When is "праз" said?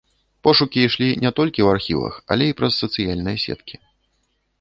2.61-2.73